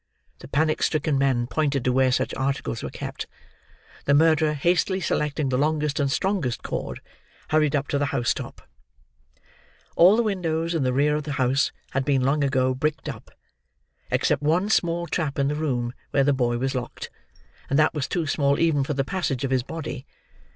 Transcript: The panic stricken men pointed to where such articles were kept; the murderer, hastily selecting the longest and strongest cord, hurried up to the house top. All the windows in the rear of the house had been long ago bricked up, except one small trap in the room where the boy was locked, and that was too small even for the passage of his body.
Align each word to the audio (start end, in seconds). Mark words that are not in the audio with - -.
The 0.39 0.47
panic 0.47 0.81
stricken 0.81 1.19
men 1.19 1.45
pointed 1.45 1.83
to 1.85 1.91
where 1.93 2.11
such 2.11 2.33
articles 2.33 2.81
were 2.81 2.89
kept; 2.89 3.27
the 4.05 4.15
murderer, 4.15 4.53
hastily 4.55 4.99
selecting 4.99 5.49
the 5.49 5.59
longest 5.59 5.99
and 5.99 6.11
strongest 6.11 6.63
cord, 6.63 7.01
hurried 7.49 7.75
up 7.75 7.87
to 7.89 7.99
the 7.99 8.07
house 8.07 8.33
top. 8.33 8.63
All 9.95 10.15
the 10.17 10.23
windows 10.23 10.73
in 10.73 10.81
the 10.81 10.91
rear 10.91 11.15
of 11.15 11.21
the 11.21 11.33
house 11.33 11.71
had 11.91 12.03
been 12.03 12.23
long 12.23 12.43
ago 12.43 12.73
bricked 12.73 13.09
up, 13.09 13.29
except 14.09 14.41
one 14.41 14.69
small 14.71 15.05
trap 15.05 15.37
in 15.37 15.49
the 15.49 15.55
room 15.55 15.93
where 16.09 16.23
the 16.23 16.33
boy 16.33 16.57
was 16.57 16.73
locked, 16.73 17.11
and 17.69 17.77
that 17.77 17.93
was 17.93 18.07
too 18.07 18.25
small 18.25 18.57
even 18.59 18.83
for 18.83 18.95
the 18.95 19.05
passage 19.05 19.43
of 19.43 19.51
his 19.51 19.61
body. 19.61 20.07